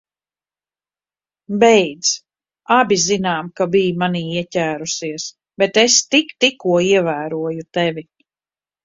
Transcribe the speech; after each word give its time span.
Beidz. 1.63 2.07
Abi 2.75 2.97
zinām, 3.03 3.51
ka 3.61 3.67
biji 3.75 3.91
manī 4.05 4.21
ieķērusies, 4.41 5.27
bet 5.63 5.79
es 5.83 5.99
tik 6.15 6.33
tikko 6.45 6.81
ievēroju 6.87 7.67
tevi. 7.81 8.05